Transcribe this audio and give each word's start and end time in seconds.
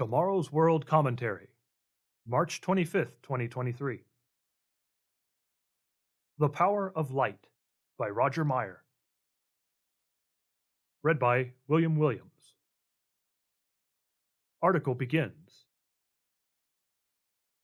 Tomorrow's 0.00 0.50
World 0.50 0.86
Commentary, 0.86 1.48
March 2.26 2.62
25th, 2.62 3.20
2023. 3.22 4.00
The 6.38 6.48
Power 6.48 6.90
of 6.96 7.10
Light 7.10 7.48
by 7.98 8.08
Roger 8.08 8.42
Meyer. 8.42 8.82
Read 11.02 11.18
by 11.18 11.50
William 11.68 11.96
Williams. 11.96 12.54
Article 14.62 14.94
begins 14.94 15.66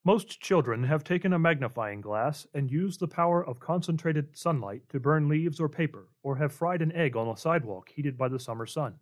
Most 0.05 0.39
children 0.39 0.85
have 0.85 1.05
taken 1.05 1.33
a 1.33 1.39
magnifying 1.39 2.03
glass 2.03 2.47
and 2.53 2.71
used 2.71 3.01
the 3.01 3.09
power 3.09 3.43
of 3.43 3.61
concentrated 3.61 4.37
sunlight 4.37 4.83
to 4.91 5.01
burn 5.01 5.31
leaves 5.31 5.59
or 5.59 5.71
paper, 5.71 6.11
or 6.23 6.37
have 6.37 6.53
fried 6.53 6.83
an 6.83 6.93
egg 6.93 7.17
on 7.17 7.29
a 7.29 7.37
sidewalk 7.39 7.89
heated 7.89 8.19
by 8.19 8.29
the 8.29 8.39
summer 8.39 8.67
sun. 8.67 8.97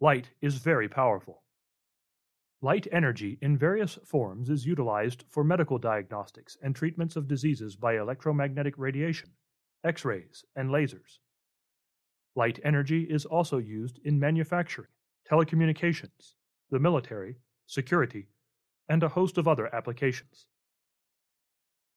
Light 0.00 0.28
is 0.42 0.56
very 0.56 0.86
powerful. 0.86 1.44
Light 2.62 2.86
energy 2.92 3.38
in 3.40 3.56
various 3.56 3.98
forms 4.04 4.50
is 4.50 4.66
utilized 4.66 5.24
for 5.30 5.42
medical 5.42 5.78
diagnostics 5.78 6.58
and 6.62 6.76
treatments 6.76 7.16
of 7.16 7.26
diseases 7.26 7.74
by 7.74 7.96
electromagnetic 7.96 8.74
radiation, 8.76 9.30
X 9.82 10.04
rays, 10.04 10.44
and 10.54 10.68
lasers. 10.68 11.20
Light 12.36 12.60
energy 12.62 13.04
is 13.04 13.24
also 13.24 13.56
used 13.56 13.98
in 14.04 14.20
manufacturing, 14.20 14.90
telecommunications, 15.30 16.34
the 16.70 16.78
military, 16.78 17.36
security, 17.66 18.28
and 18.90 19.02
a 19.02 19.08
host 19.08 19.38
of 19.38 19.48
other 19.48 19.74
applications. 19.74 20.46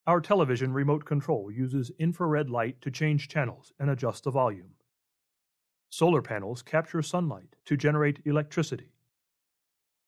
Our 0.07 0.21
television 0.21 0.71
remote 0.71 1.03
control 1.03 1.51
uses 1.51 1.91
infrared 1.99 2.49
light 2.49 2.79
to 2.81 2.91
change 2.91 3.27
channels 3.27 3.73
and 3.79 3.89
adjust 3.89 4.23
the 4.23 4.31
volume. 4.31 4.75
Solar 5.89 6.21
panels 6.21 6.61
capture 6.61 7.01
sunlight 7.01 7.57
to 7.65 7.75
generate 7.75 8.21
electricity. 8.25 8.92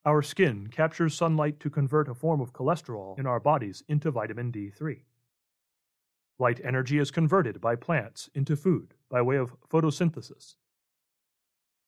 Our 0.06 0.22
skin 0.22 0.68
captures 0.68 1.16
sunlight 1.16 1.58
to 1.58 1.68
convert 1.68 2.08
a 2.08 2.14
form 2.14 2.40
of 2.40 2.52
cholesterol 2.52 3.18
in 3.18 3.26
our 3.26 3.40
bodies 3.40 3.82
into 3.88 4.12
vitamin 4.12 4.52
D3. 4.52 5.00
Light 6.38 6.60
energy 6.62 6.98
is 6.98 7.10
converted 7.10 7.60
by 7.60 7.74
plants 7.74 8.30
into 8.32 8.54
food 8.54 8.94
by 9.10 9.20
way 9.20 9.34
of 9.34 9.56
photosynthesis. 9.68 10.54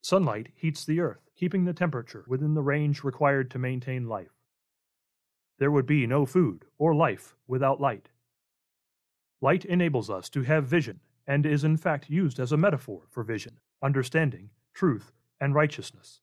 Sunlight 0.02 0.48
heats 0.56 0.84
the 0.84 0.98
earth, 0.98 1.30
keeping 1.36 1.64
the 1.64 1.72
temperature 1.72 2.24
within 2.26 2.54
the 2.54 2.60
range 2.60 3.04
required 3.04 3.52
to 3.52 3.58
maintain 3.60 4.08
life. 4.08 4.34
There 5.60 5.70
would 5.70 5.86
be 5.86 6.04
no 6.04 6.26
food 6.26 6.64
or 6.76 6.96
life 6.96 7.36
without 7.46 7.80
light. 7.80 8.08
Light 9.40 9.64
enables 9.64 10.10
us 10.10 10.28
to 10.30 10.42
have 10.42 10.64
vision 10.66 10.98
and 11.24 11.46
is 11.46 11.62
in 11.62 11.76
fact 11.76 12.10
used 12.10 12.40
as 12.40 12.50
a 12.50 12.56
metaphor 12.56 13.02
for 13.10 13.22
vision, 13.22 13.60
understanding, 13.80 14.50
truth, 14.74 15.12
and 15.40 15.54
righteousness. 15.54 16.20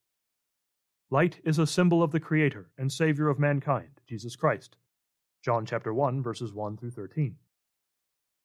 Light 1.11 1.39
is 1.45 1.59
a 1.59 1.67
symbol 1.67 2.01
of 2.01 2.11
the 2.11 2.19
Creator 2.19 2.71
and 2.79 2.91
Savior 2.91 3.29
of 3.29 3.37
mankind, 3.37 4.01
Jesus 4.07 4.35
Christ. 4.35 4.75
John 5.43 5.63
chapter 5.63 5.93
1 5.93 6.23
verses 6.23 6.51
1 6.51 6.77
through 6.77 6.89
13. 6.89 7.35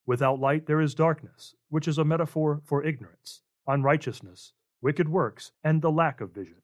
Without 0.05 0.39
light 0.39 0.67
there 0.67 0.83
is 0.83 0.95
darkness, 0.95 1.55
which 1.71 1.89
is 1.89 1.97
a 1.97 2.05
metaphor 2.05 2.61
for 2.63 2.85
ignorance, 2.85 3.41
unrighteousness, 3.67 4.53
wicked 4.83 5.09
works, 5.09 5.53
and 5.65 5.81
the 5.81 5.91
lack 5.91 6.21
of 6.21 6.35
vision. 6.35 6.61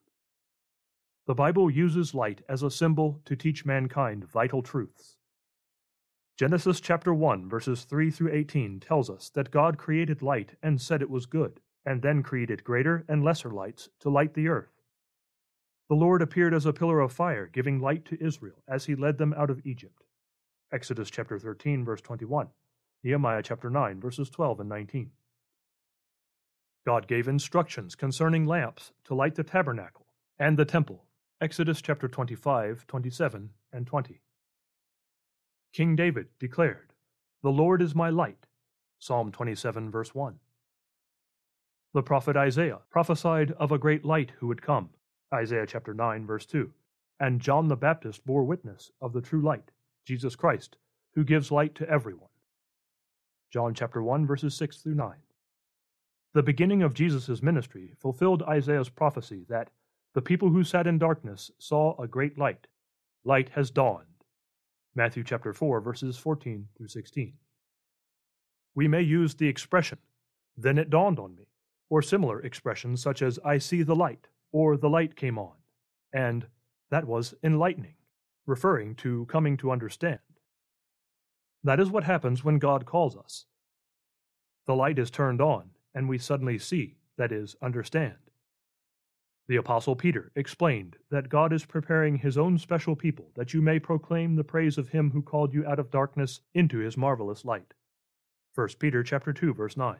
The 1.26 1.34
Bible 1.34 1.70
uses 1.70 2.12
light 2.12 2.42
as 2.46 2.62
a 2.62 2.70
symbol 2.70 3.22
to 3.24 3.34
teach 3.34 3.64
mankind 3.64 4.30
vital 4.30 4.62
truths. 4.62 5.16
Genesis 6.36 6.78
chapter 6.78 7.14
1 7.14 7.48
verses 7.48 7.84
3 7.84 8.10
through 8.10 8.34
18 8.34 8.80
tells 8.80 9.08
us 9.08 9.30
that 9.30 9.50
God 9.50 9.78
created 9.78 10.20
light 10.20 10.58
and 10.62 10.78
said 10.78 11.00
it 11.00 11.08
was 11.08 11.24
good, 11.24 11.58
and 11.86 12.02
then 12.02 12.22
created 12.22 12.64
greater 12.64 13.06
and 13.08 13.24
lesser 13.24 13.50
lights 13.50 13.88
to 14.00 14.10
light 14.10 14.34
the 14.34 14.48
earth 14.48 14.75
the 15.88 15.94
Lord 15.94 16.20
appeared 16.20 16.52
as 16.52 16.66
a 16.66 16.72
pillar 16.72 17.00
of 17.00 17.12
fire, 17.12 17.46
giving 17.46 17.80
light 17.80 18.04
to 18.06 18.22
Israel 18.24 18.62
as 18.68 18.86
he 18.86 18.96
led 18.96 19.18
them 19.18 19.34
out 19.36 19.50
of 19.50 19.60
Egypt. 19.64 20.02
Exodus 20.72 21.10
chapter 21.10 21.38
13, 21.38 21.84
verse 21.84 22.00
21. 22.00 22.48
Nehemiah 23.04 23.42
chapter 23.42 23.70
9, 23.70 24.00
verses 24.00 24.28
12 24.28 24.60
and 24.60 24.68
19. 24.68 25.10
God 26.84 27.06
gave 27.06 27.28
instructions 27.28 27.94
concerning 27.94 28.46
lamps 28.46 28.92
to 29.04 29.14
light 29.14 29.36
the 29.36 29.44
tabernacle 29.44 30.06
and 30.38 30.56
the 30.56 30.64
temple. 30.64 31.04
Exodus 31.40 31.80
chapter 31.80 32.08
25, 32.08 32.86
27, 32.86 33.50
and 33.72 33.86
20. 33.86 34.20
King 35.72 35.94
David 35.94 36.26
declared, 36.40 36.94
The 37.42 37.50
Lord 37.50 37.80
is 37.80 37.94
my 37.94 38.08
light. 38.08 38.46
Psalm 38.98 39.30
27, 39.30 39.90
verse 39.90 40.14
1. 40.14 40.40
The 41.94 42.02
prophet 42.02 42.36
Isaiah 42.36 42.80
prophesied 42.90 43.52
of 43.52 43.70
a 43.70 43.78
great 43.78 44.04
light 44.04 44.32
who 44.38 44.48
would 44.48 44.62
come, 44.62 44.90
Isaiah 45.32 45.66
chapter 45.66 45.92
9, 45.92 46.26
verse 46.26 46.46
2. 46.46 46.70
And 47.18 47.40
John 47.40 47.68
the 47.68 47.76
Baptist 47.76 48.24
bore 48.24 48.44
witness 48.44 48.90
of 49.00 49.12
the 49.12 49.20
true 49.20 49.42
light, 49.42 49.70
Jesus 50.04 50.36
Christ, 50.36 50.76
who 51.14 51.24
gives 51.24 51.50
light 51.50 51.74
to 51.76 51.88
everyone. 51.88 52.28
John 53.50 53.74
chapter 53.74 54.02
1, 54.02 54.26
verses 54.26 54.54
6 54.54 54.78
through 54.78 54.94
9. 54.94 55.14
The 56.34 56.42
beginning 56.42 56.82
of 56.82 56.94
Jesus' 56.94 57.42
ministry 57.42 57.94
fulfilled 57.98 58.42
Isaiah's 58.42 58.90
prophecy 58.90 59.46
that 59.48 59.70
the 60.14 60.22
people 60.22 60.50
who 60.50 60.64
sat 60.64 60.86
in 60.86 60.98
darkness 60.98 61.50
saw 61.58 61.96
a 62.00 62.06
great 62.06 62.38
light. 62.38 62.66
Light 63.24 63.48
has 63.50 63.70
dawned. 63.70 64.06
Matthew 64.94 65.24
chapter 65.24 65.52
4, 65.52 65.80
verses 65.80 66.16
14 66.16 66.68
through 66.76 66.88
16. 66.88 67.32
We 68.74 68.88
may 68.88 69.02
use 69.02 69.34
the 69.34 69.48
expression, 69.48 69.98
then 70.56 70.78
it 70.78 70.90
dawned 70.90 71.18
on 71.18 71.34
me, 71.34 71.48
or 71.88 72.02
similar 72.02 72.40
expressions 72.40 73.02
such 73.02 73.22
as 73.22 73.38
I 73.44 73.58
see 73.58 73.82
the 73.82 73.96
light, 73.96 74.28
or 74.52 74.76
the 74.76 74.88
light 74.88 75.16
came 75.16 75.38
on, 75.38 75.54
and 76.12 76.46
that 76.90 77.06
was 77.06 77.34
enlightening, 77.42 77.94
referring 78.46 78.94
to 78.96 79.26
coming 79.26 79.56
to 79.58 79.70
understand. 79.70 80.20
That 81.64 81.80
is 81.80 81.90
what 81.90 82.04
happens 82.04 82.44
when 82.44 82.58
God 82.58 82.86
calls 82.86 83.16
us. 83.16 83.46
The 84.66 84.76
light 84.76 84.98
is 84.98 85.10
turned 85.10 85.40
on, 85.40 85.70
and 85.94 86.08
we 86.08 86.18
suddenly 86.18 86.58
see, 86.58 86.96
that 87.16 87.32
is, 87.32 87.56
understand. 87.62 88.16
The 89.48 89.56
Apostle 89.56 89.94
Peter 89.94 90.32
explained 90.34 90.96
that 91.10 91.28
God 91.28 91.52
is 91.52 91.64
preparing 91.64 92.16
his 92.16 92.36
own 92.36 92.58
special 92.58 92.96
people 92.96 93.30
that 93.36 93.54
you 93.54 93.62
may 93.62 93.78
proclaim 93.78 94.34
the 94.34 94.42
praise 94.44 94.76
of 94.76 94.88
him 94.88 95.10
who 95.12 95.22
called 95.22 95.54
you 95.54 95.64
out 95.64 95.78
of 95.78 95.90
darkness 95.90 96.40
into 96.54 96.78
his 96.78 96.96
marvelous 96.96 97.44
light. 97.44 97.74
1 98.56 98.68
Peter 98.80 99.04
chapter 99.04 99.32
2 99.32 99.54
verse 99.54 99.76
9. 99.76 99.98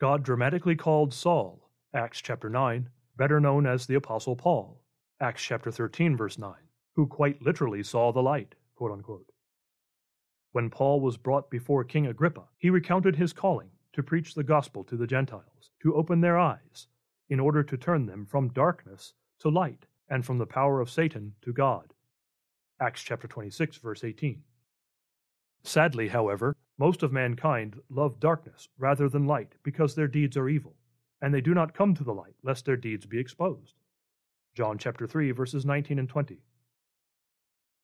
God 0.00 0.24
dramatically 0.24 0.74
called 0.74 1.14
Saul, 1.14 1.70
Acts 1.94 2.20
chapter 2.20 2.50
9, 2.50 2.90
better 3.16 3.40
known 3.40 3.66
as 3.66 3.86
the 3.86 3.94
Apostle 3.94 4.36
Paul, 4.36 4.80
Acts 5.20 5.42
chapter 5.42 5.70
13, 5.70 6.16
verse 6.16 6.38
9, 6.38 6.52
who 6.94 7.06
quite 7.06 7.40
literally 7.40 7.82
saw 7.82 8.12
the 8.12 8.22
light, 8.22 8.54
When 10.52 10.70
Paul 10.70 11.00
was 11.00 11.16
brought 11.16 11.50
before 11.50 11.84
King 11.84 12.06
Agrippa, 12.06 12.44
he 12.58 12.68
recounted 12.68 13.16
his 13.16 13.32
calling 13.32 13.70
to 13.94 14.02
preach 14.02 14.34
the 14.34 14.44
gospel 14.44 14.84
to 14.84 14.96
the 14.96 15.06
Gentiles, 15.06 15.70
to 15.82 15.94
open 15.94 16.20
their 16.20 16.38
eyes, 16.38 16.88
in 17.28 17.40
order 17.40 17.62
to 17.62 17.76
turn 17.78 18.04
them 18.06 18.26
from 18.26 18.48
darkness 18.50 19.14
to 19.38 19.48
light, 19.48 19.86
and 20.08 20.24
from 20.24 20.38
the 20.38 20.46
power 20.46 20.80
of 20.80 20.90
Satan 20.90 21.34
to 21.42 21.52
God. 21.52 21.92
Acts 22.80 23.02
chapter 23.02 23.26
26, 23.26 23.78
verse 23.78 24.04
18. 24.04 24.42
Sadly, 25.62 26.08
however, 26.08 26.54
most 26.78 27.02
of 27.02 27.12
mankind 27.12 27.80
love 27.88 28.20
darkness 28.20 28.68
rather 28.78 29.08
than 29.08 29.26
light 29.26 29.54
because 29.62 29.94
their 29.94 30.06
deeds 30.06 30.36
are 30.36 30.48
evil 30.48 30.76
and 31.20 31.32
they 31.32 31.40
do 31.40 31.54
not 31.54 31.74
come 31.74 31.94
to 31.94 32.04
the 32.04 32.14
light, 32.14 32.34
lest 32.42 32.64
their 32.64 32.76
deeds 32.76 33.06
be 33.06 33.18
exposed. 33.18 33.74
John 34.54 34.78
chapter 34.78 35.06
3, 35.06 35.32
verses 35.32 35.64
19 35.64 35.98
and 35.98 36.08
20. 36.08 36.42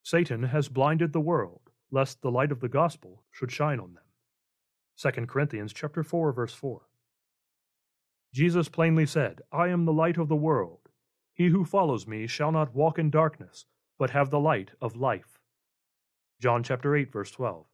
Satan 0.03 0.43
has 0.44 0.69
blinded 0.69 1.12
the 1.12 1.20
world, 1.20 1.60
lest 1.91 2.22
the 2.22 2.31
light 2.31 2.53
of 2.53 2.60
the 2.60 2.69
gospel 2.69 3.22
should 3.31 3.53
shine 3.53 3.78
on 3.78 3.94
them. 3.94 4.03
2 4.97 5.26
Corinthians 5.26 5.72
chapter 5.72 6.03
4, 6.03 6.32
verse 6.32 6.54
4. 6.54 6.82
Jesus 8.32 8.69
plainly 8.69 9.06
said, 9.06 9.43
I 9.53 9.69
am 9.69 9.84
the 9.84 9.93
light 9.93 10.16
of 10.16 10.28
the 10.28 10.37
world. 10.37 10.81
He 11.34 11.49
who 11.49 11.64
follows 11.64 12.06
me 12.06 12.26
shall 12.26 12.52
not 12.52 12.75
walk 12.75 12.99
in 12.99 13.11
darkness, 13.11 13.67
but 13.99 14.11
have 14.11 14.31
the 14.31 14.40
light 14.40 14.70
of 14.81 14.96
life. 14.96 15.38
John 16.40 16.62
chapter 16.62 16.96
8, 16.96 17.12
verse 17.12 17.31
12. 17.31 17.67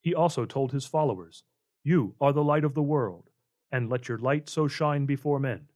He 0.00 0.14
also 0.14 0.44
told 0.44 0.72
his 0.72 0.86
followers, 0.86 1.44
You 1.82 2.14
are 2.20 2.32
the 2.32 2.44
light 2.44 2.64
of 2.64 2.74
the 2.74 2.82
world 2.82 3.27
and 3.70 3.90
let 3.90 4.08
your 4.08 4.18
light 4.18 4.48
so 4.48 4.68
shine 4.68 5.06
before 5.06 5.38
men. 5.38 5.68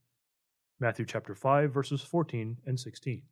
Matthew 0.81 1.05
chapter 1.05 1.35
5 1.35 1.73
verses 1.73 2.03
14 2.03 2.59
and 2.67 2.79
16. 2.79 3.23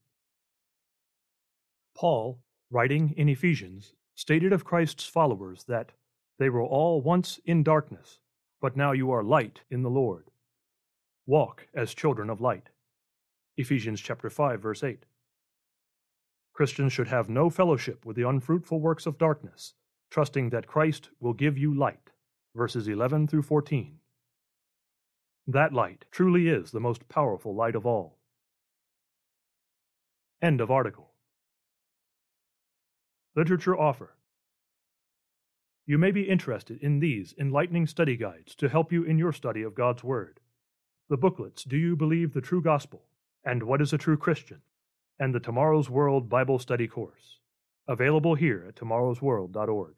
Paul, 1.97 2.41
writing 2.71 3.13
in 3.17 3.29
Ephesians, 3.29 3.95
stated 4.15 4.53
of 4.53 4.65
Christ's 4.65 5.07
followers 5.07 5.65
that 5.65 5.93
they 6.39 6.49
were 6.49 6.63
all 6.63 7.01
once 7.03 7.39
in 7.45 7.63
darkness, 7.63 8.21
but 8.61 8.77
now 8.77 8.93
you 8.93 9.11
are 9.11 9.23
light 9.23 9.61
in 9.71 9.83
the 9.83 9.91
Lord. 9.91 10.31
Walk 11.27 11.67
as 11.75 11.95
children 11.95 12.31
of 12.31 12.41
light. 12.41 12.69
Ephesians 13.57 14.01
chapter 14.01 14.31
5 14.31 14.61
verse 14.61 14.83
8. 14.83 15.05
Christians 16.53 16.93
should 16.93 17.09
have 17.09 17.29
no 17.29 17.51
fellowship 17.51 18.05
with 18.05 18.17
the 18.17 18.29
unfruitful 18.29 18.81
works 18.81 19.07
of 19.07 19.19
darkness, 19.19 19.75
trusting 20.11 20.51
that 20.51 20.67
Christ 20.67 21.11
will 21.21 21.33
give 21.33 21.57
you 21.57 21.75
light. 21.75 22.11
Verses 22.55 22.89
11 22.89 23.29
through 23.29 23.43
14. 23.43 24.00
That 25.53 25.73
light 25.73 26.05
truly 26.13 26.47
is 26.47 26.71
the 26.71 26.79
most 26.79 27.09
powerful 27.09 27.57
light 27.57 27.75
of 27.75 27.85
all. 27.85 28.19
End 30.41 30.61
of 30.61 30.71
article. 30.71 31.11
Literature 33.35 33.77
Offer 33.77 34.15
You 35.87 35.99
may 35.99 36.13
be 36.13 36.29
interested 36.29 36.79
in 36.81 37.01
these 37.01 37.35
enlightening 37.37 37.89
study 37.89 38.17
guides 38.17 38.55
to 38.57 38.69
help 38.69 38.93
you 38.93 39.03
in 39.03 39.19
your 39.19 39.33
study 39.33 39.63
of 39.63 39.75
God's 39.75 40.05
Word. 40.05 40.39
The 41.09 41.17
booklets 41.17 41.65
Do 41.65 41.77
You 41.77 41.97
Believe 41.97 42.33
the 42.33 42.41
True 42.41 42.63
Gospel? 42.63 43.03
and 43.45 43.65
What 43.65 43.83
is 43.83 43.93
a 43.93 43.99
True 43.99 44.17
Christian? 44.17 44.61
and 45.19 45.35
the 45.35 45.41
Tomorrow's 45.41 45.91
World 45.91 46.29
Bible 46.29 46.61
Study 46.61 46.87
course. 46.87 47.41
Available 47.89 48.37
here 48.37 48.67
at 48.69 48.77
tomorrowsworld.org. 48.77 49.95